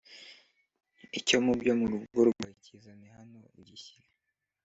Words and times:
icyo 1.19 1.37
mu 1.45 1.53
byo 1.59 1.73
mu 1.79 1.85
rugo 1.91 2.19
rwawe 2.29 2.53
Kizane 2.63 3.07
hano 3.17 3.39
ugishyire 3.59 4.07